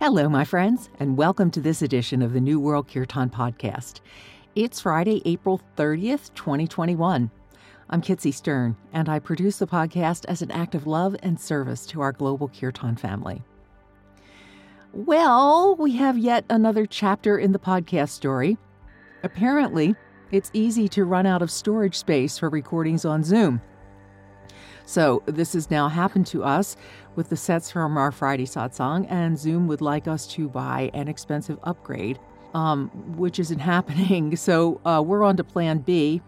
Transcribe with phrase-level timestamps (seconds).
[0.00, 4.00] Hello, my friends, and welcome to this edition of the New World Kirtan Podcast.
[4.54, 7.30] It's Friday, April 30th, 2021.
[7.90, 11.84] I'm Kitsy Stern, and I produce the podcast as an act of love and service
[11.88, 13.42] to our global Kirtan family.
[14.94, 18.56] Well, we have yet another chapter in the podcast story.
[19.22, 19.94] Apparently,
[20.30, 23.60] it's easy to run out of storage space for recordings on Zoom.
[24.90, 26.76] So, this has now happened to us
[27.14, 31.06] with the sets from our Friday satsang, and Zoom would like us to buy an
[31.06, 32.18] expensive upgrade,
[32.54, 34.34] um, which isn't happening.
[34.34, 36.20] So, uh, we're on to plan B,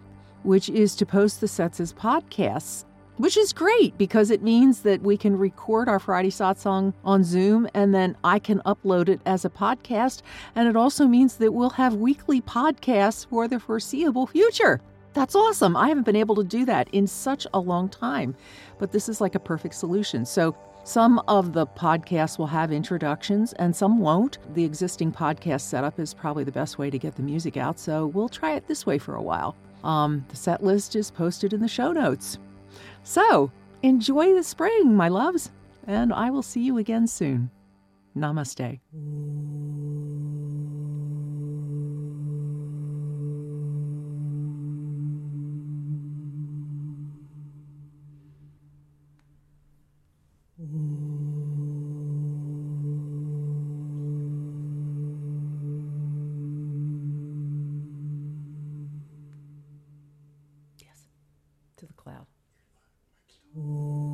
[0.45, 2.85] which is to post the sets as podcasts
[3.19, 7.69] which is great because it means that we can record our Friday satsang on Zoom
[7.75, 10.23] and then I can upload it as a podcast.
[10.57, 14.81] And it also means that we'll have weekly podcasts for the foreseeable future.
[15.15, 15.77] That's awesome.
[15.77, 18.35] I haven't been able to do that in such a long time,
[18.79, 20.25] but this is like a perfect solution.
[20.25, 24.39] So, some of the podcasts will have introductions and some won't.
[24.55, 28.07] The existing podcast setup is probably the best way to get the music out, so
[28.07, 29.55] we'll try it this way for a while.
[29.85, 32.39] Um, the set list is posted in the show notes.
[33.05, 35.51] So, enjoy the spring, my loves,
[35.87, 37.51] and I will see you again soon.
[38.17, 38.81] Namaste.
[63.55, 64.12] I've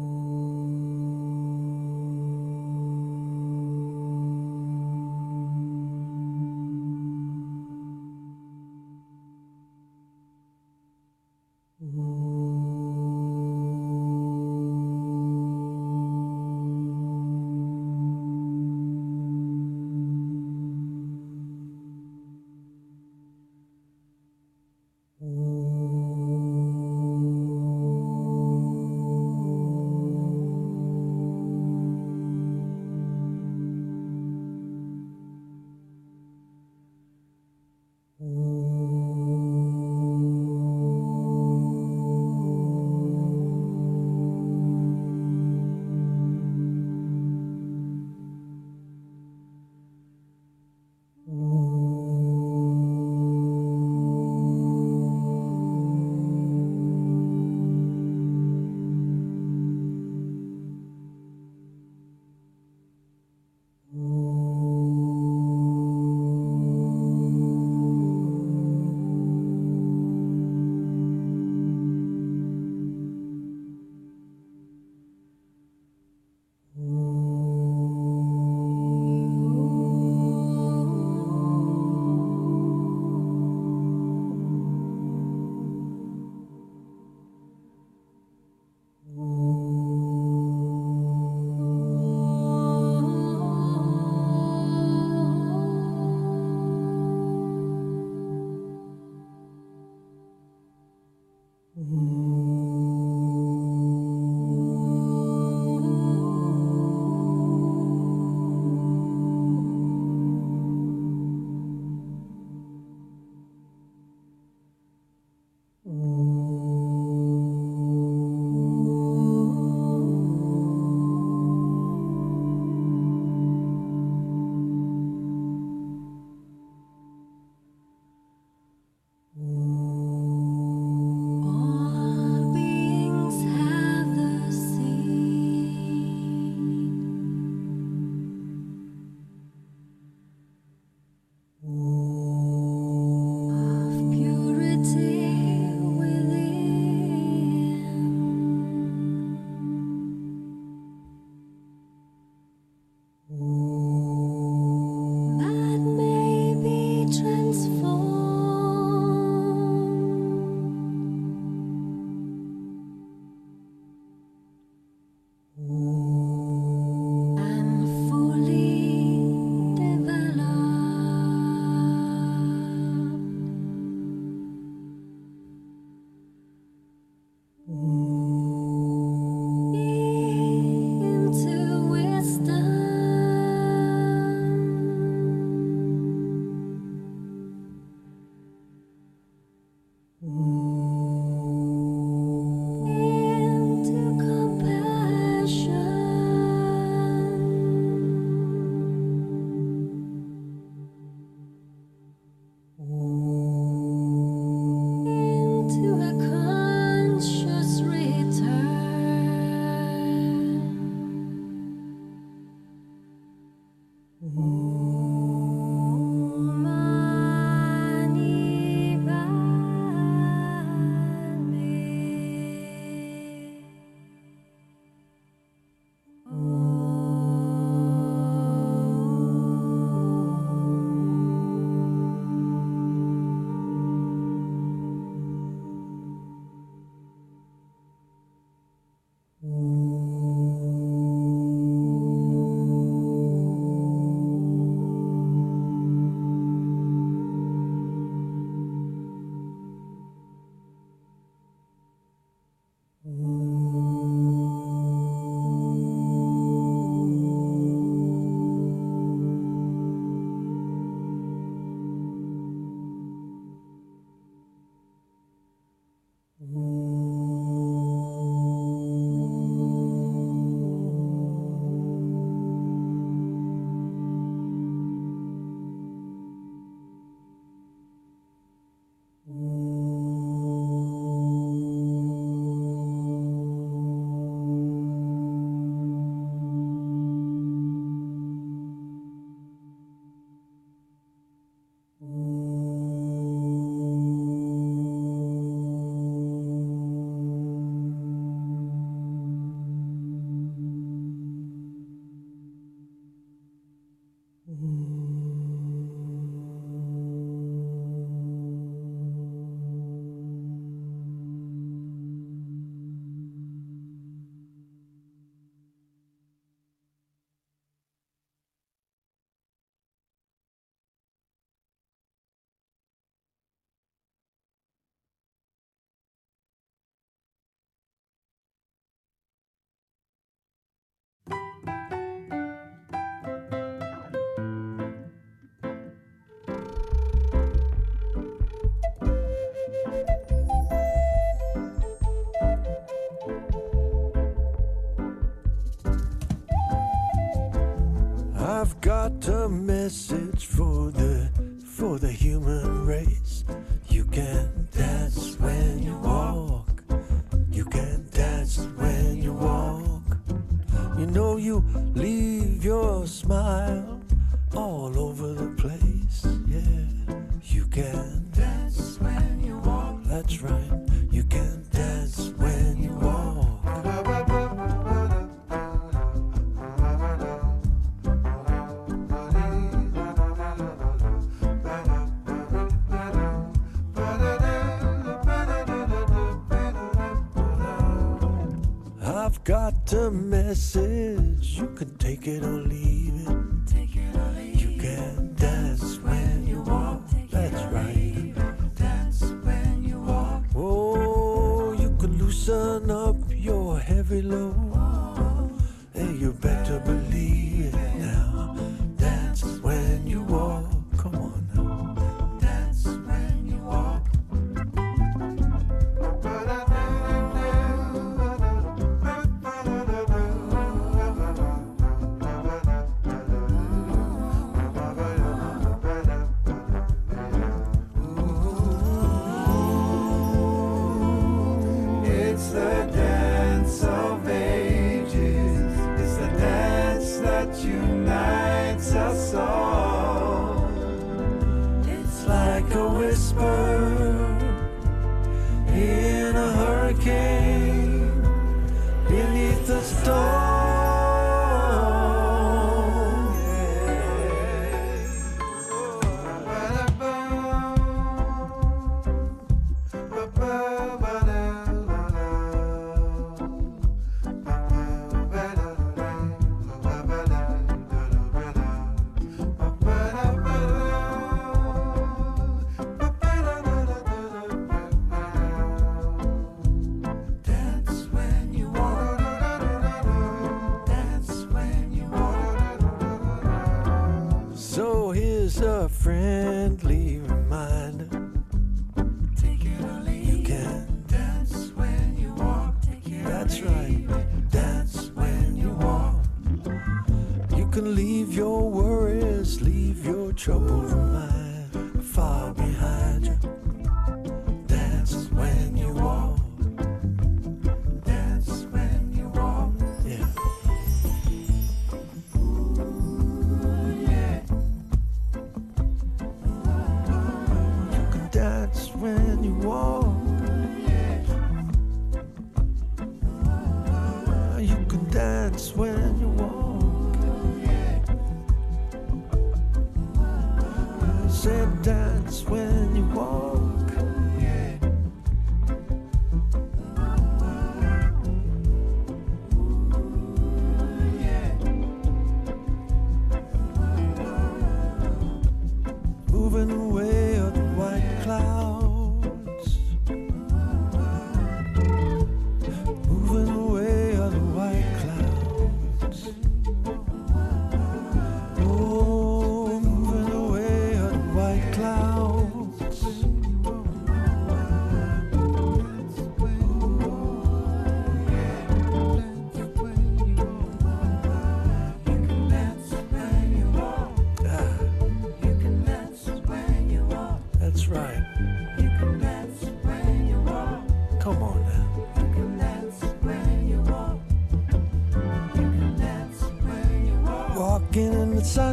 [402.09, 405.52] loosen up your heavy load.
[405.95, 407.58] Hey, you better believe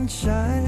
[0.07, 0.64] sunshine,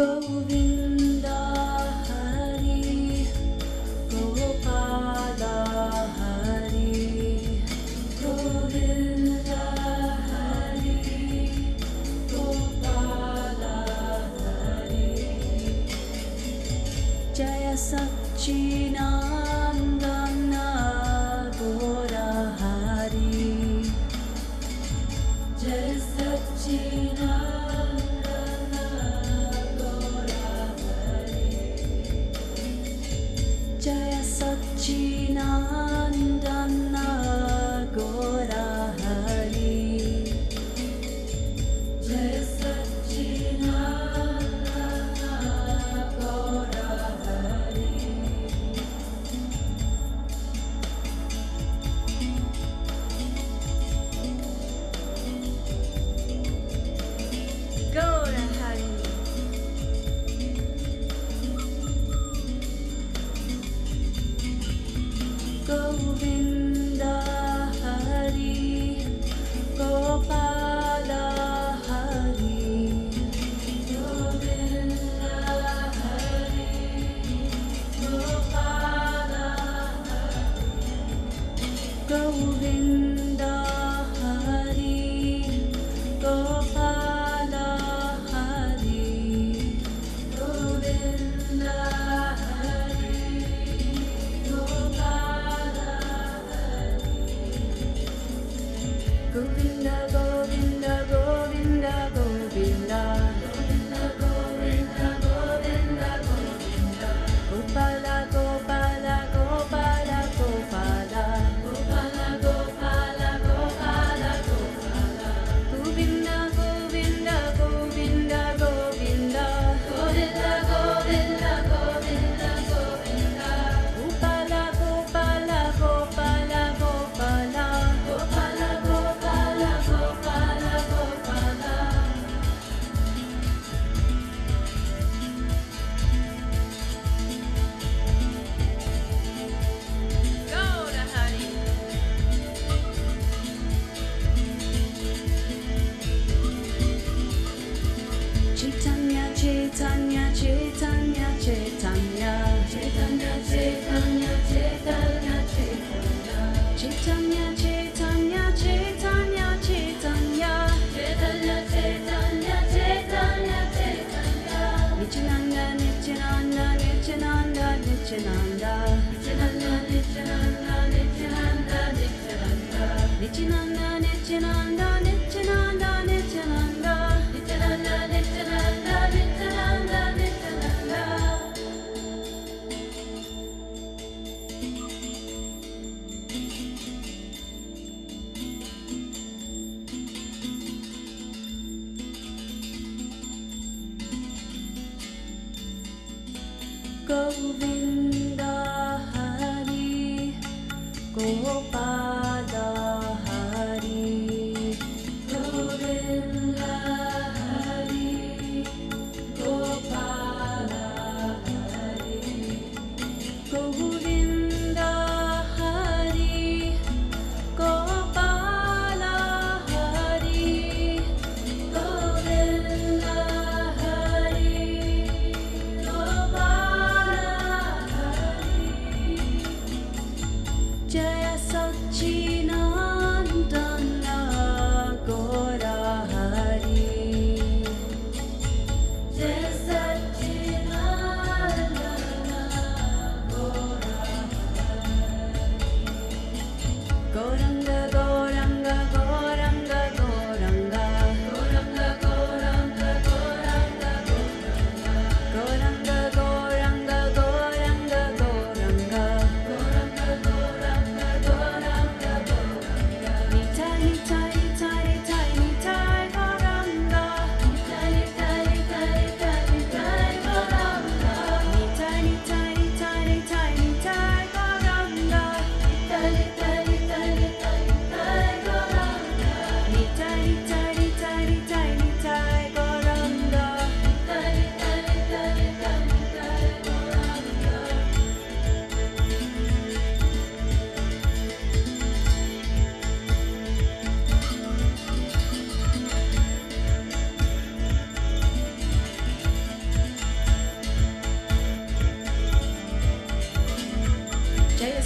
[0.00, 1.49] Govinda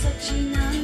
[0.04, 0.83] Sachinandana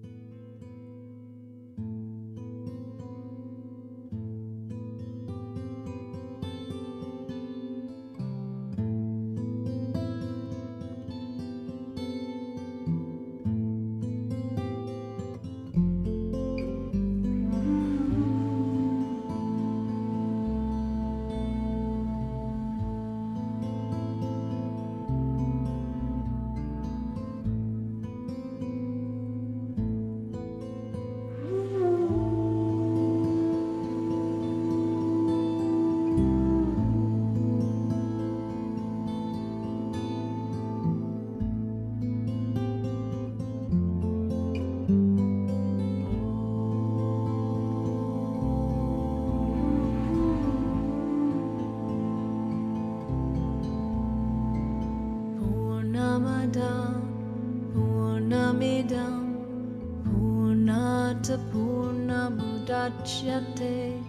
[62.81, 64.01] Gachyate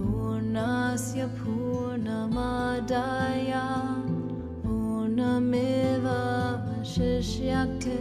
[0.00, 3.68] Purnasya Purnamadaya
[4.64, 6.20] Purnameva
[6.64, 8.00] Vashishyate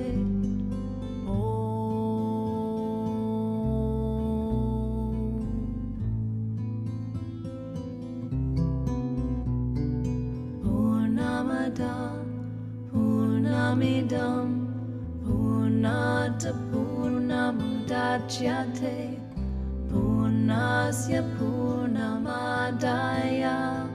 [12.90, 14.48] Purnamidam
[15.26, 19.17] Purnata Purnamadachyate Purnamidam
[19.90, 23.87] Purnasya Purnamadaya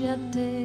[0.00, 0.59] ya te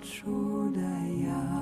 [0.00, 1.57] 出的芽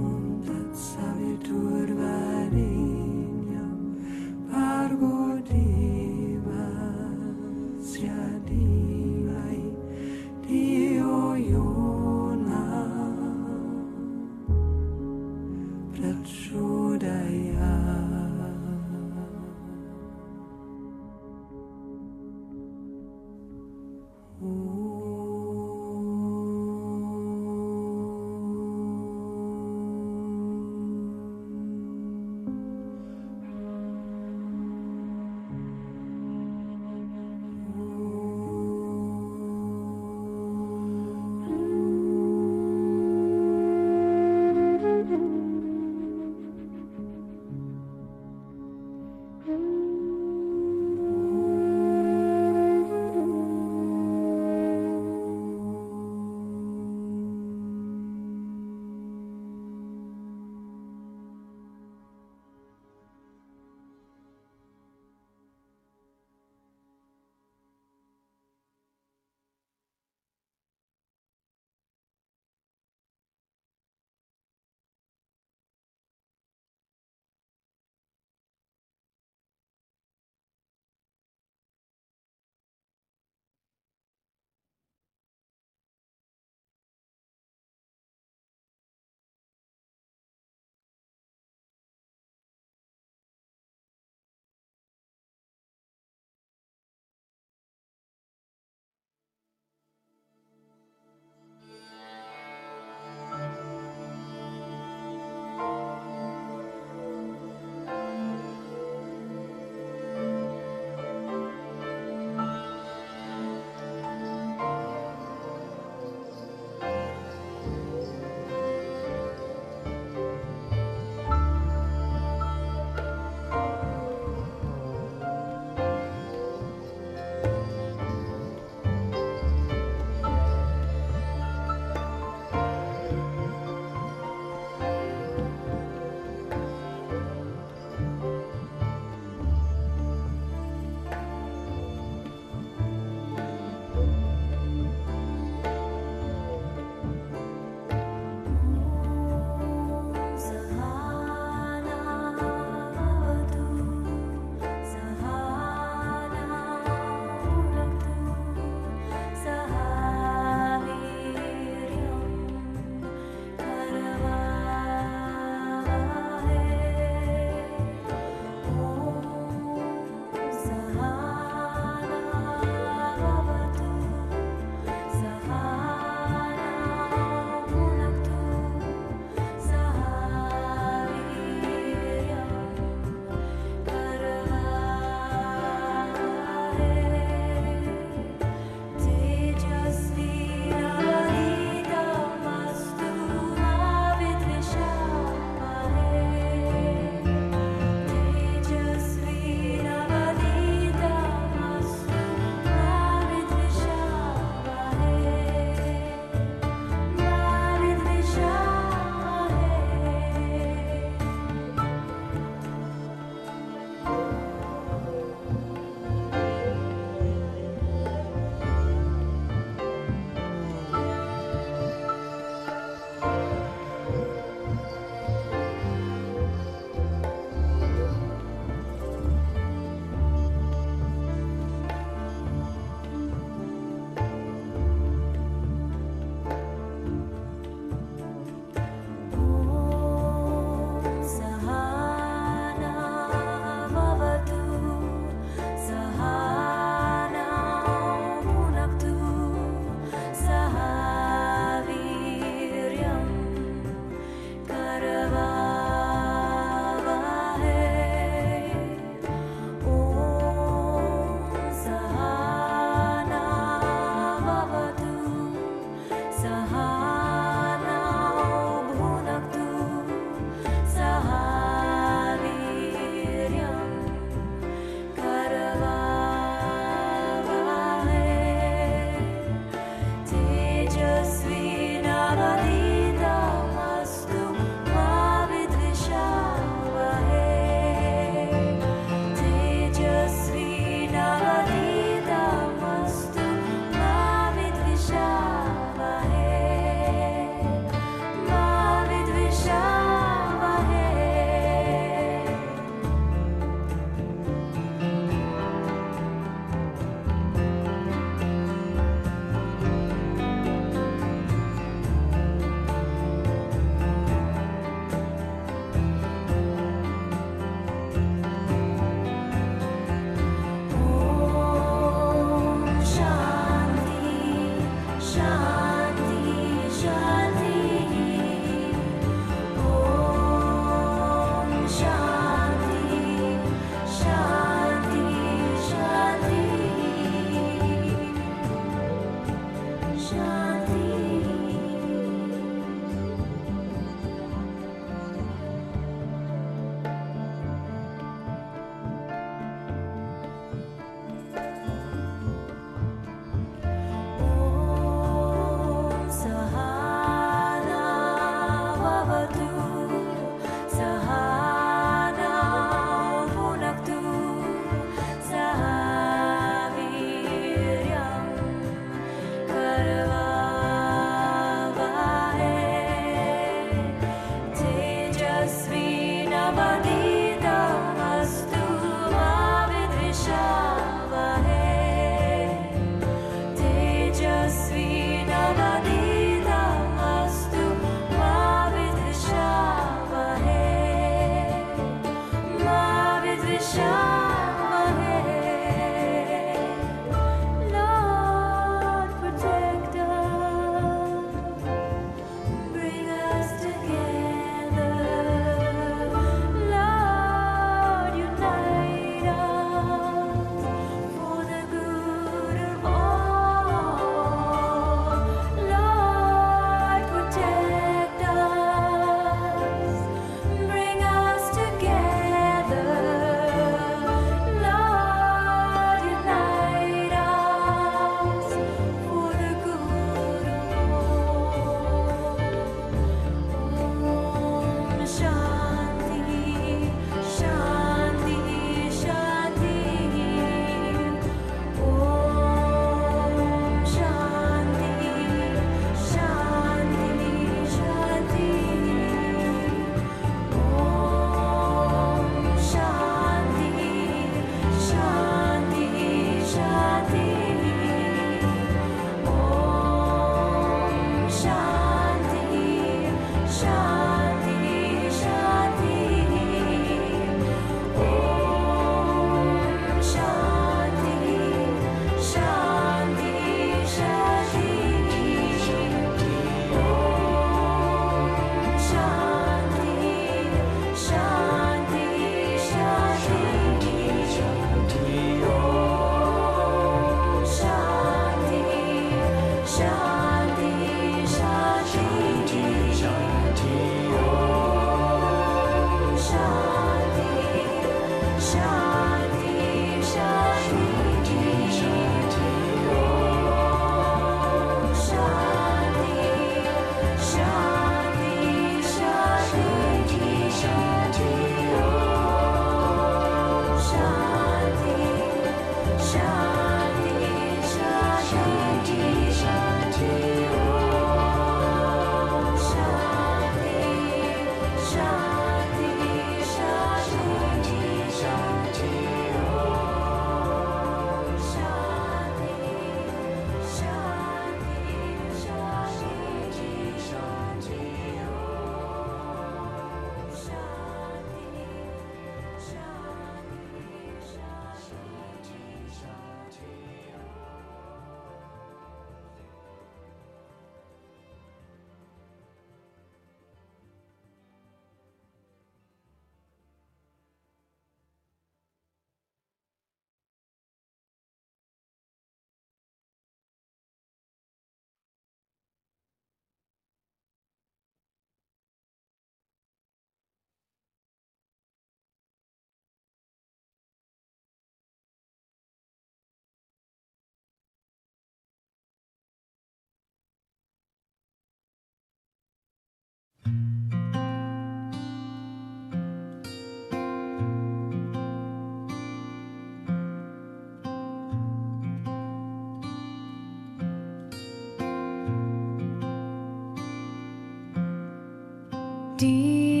[599.41, 600.00] Deep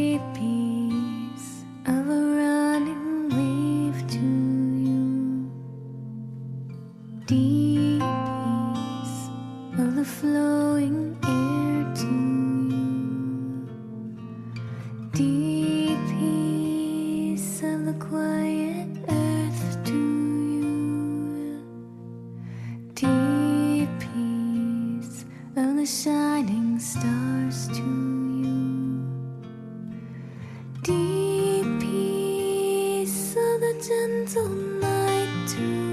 [30.83, 35.90] Deep peace of the gentle night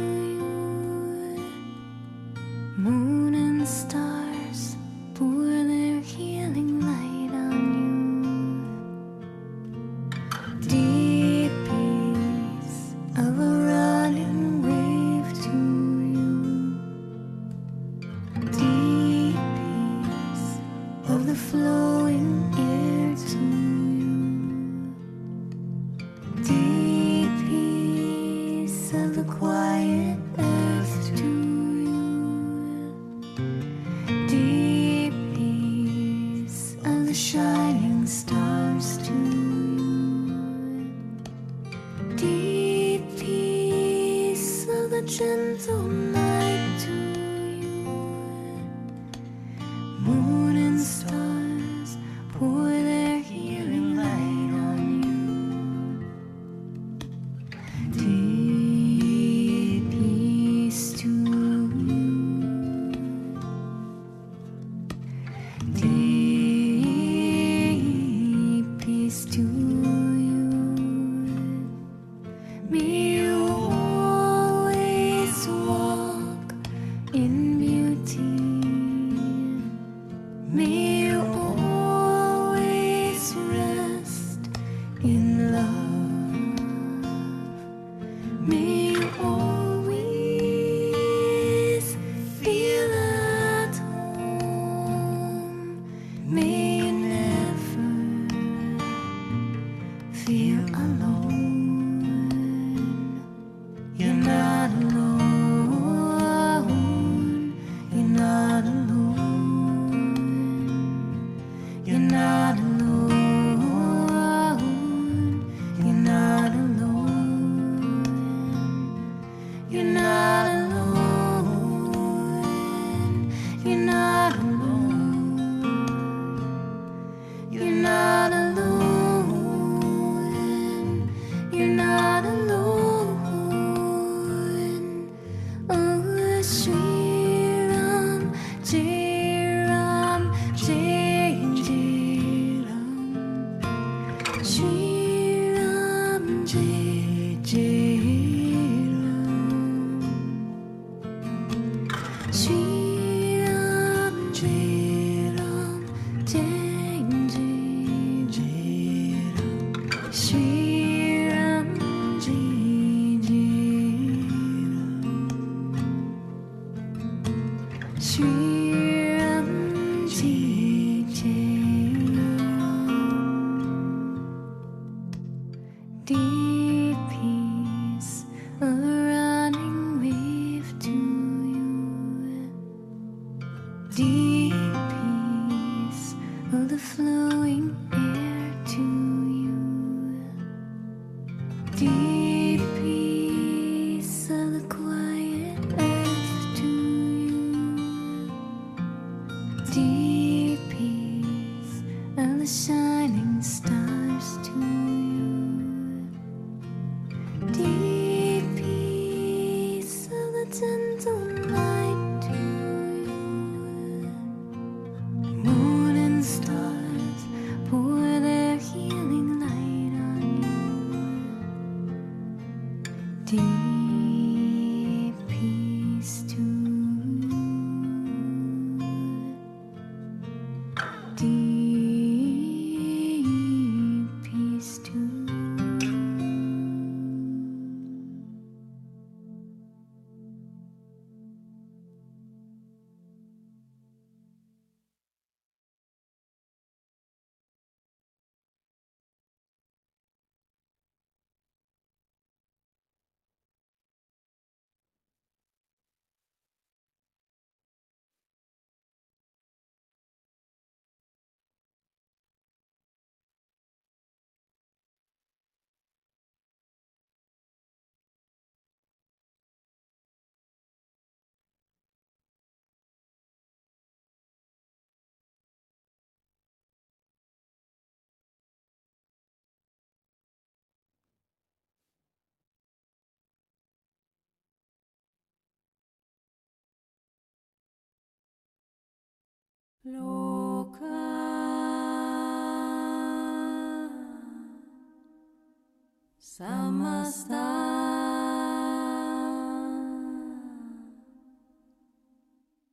[296.39, 297.47] Samasta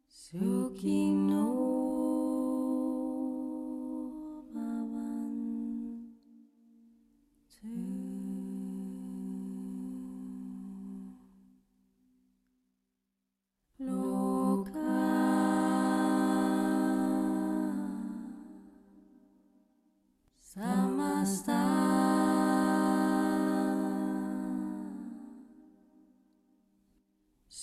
[0.07, 1.04] Sukhi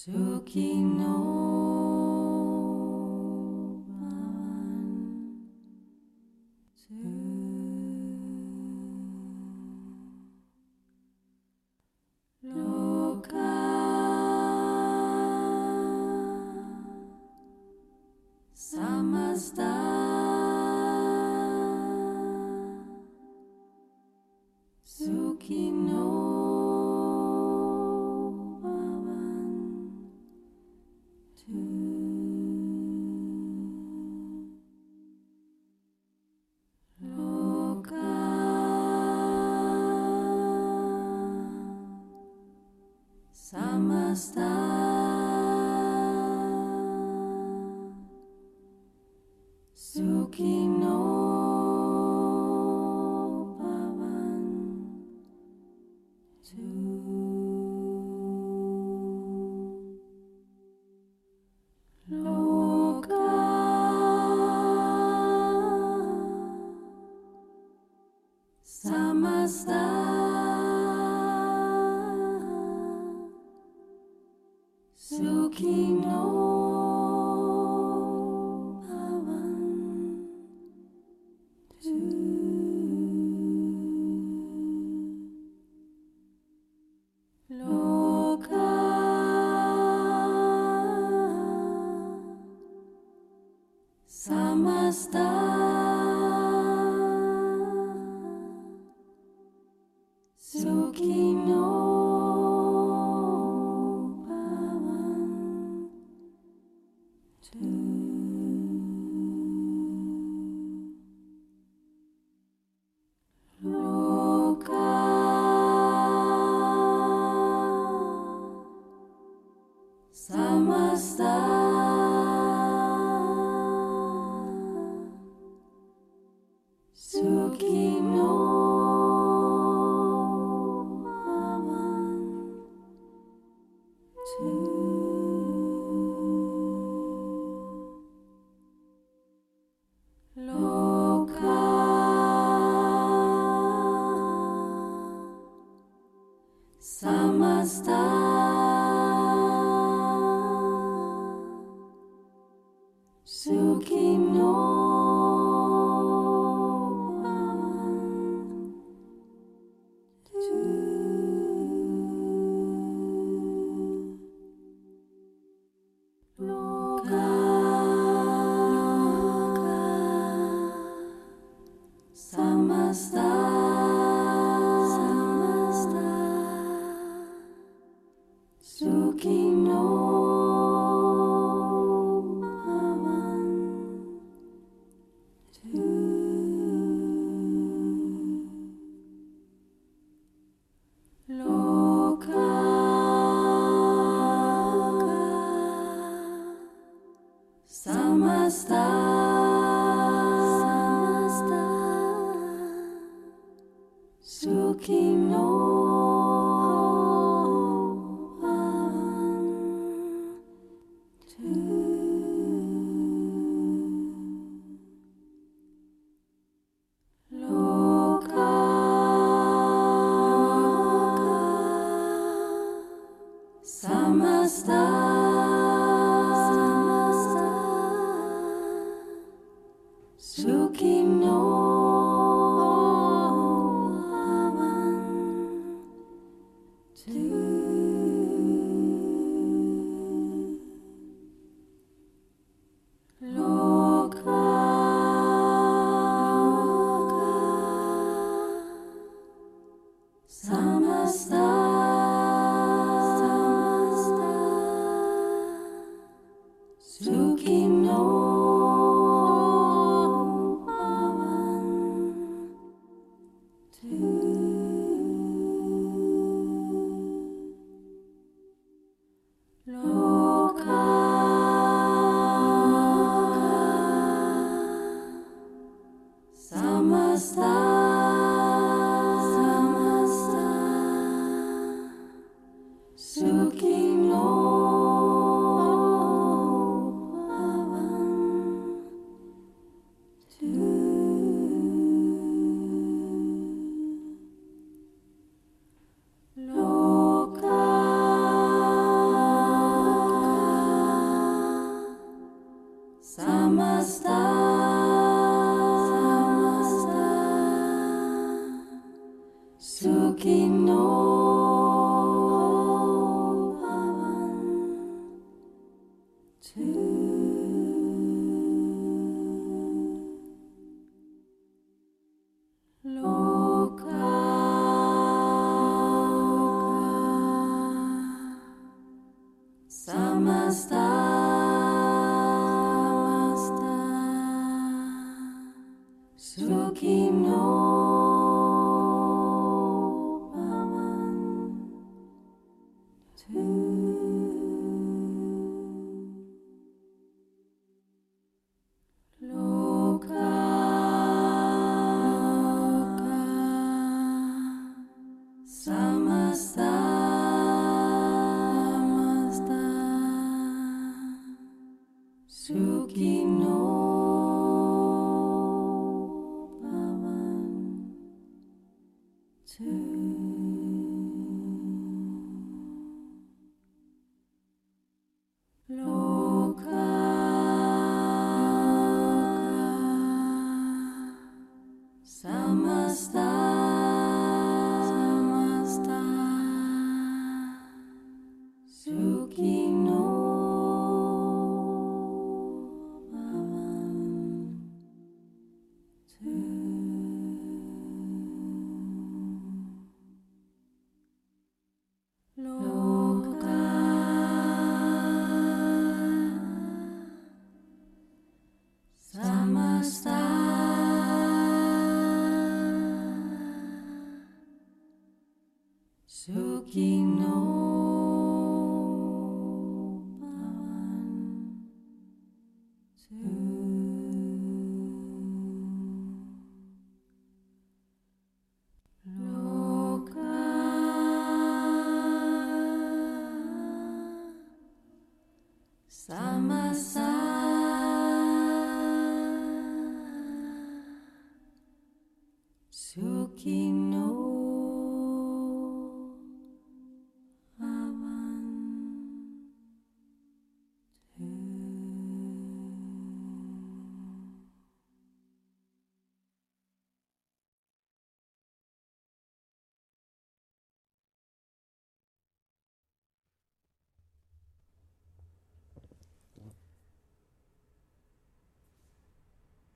[0.04, 0.40] 好
[0.98, 2.11] の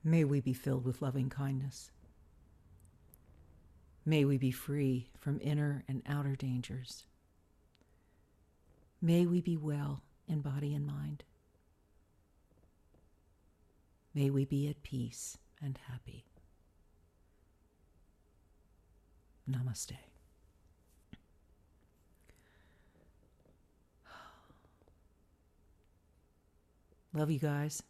[0.07, 1.91] May we be filled with loving kindness.
[4.05, 7.03] May we be free from inner and outer dangers.
[9.01, 11.25] May we be well in body and mind.
[14.13, 16.23] May we be at peace and happy.
[19.51, 19.97] Namaste.
[27.13, 27.83] Love you guys.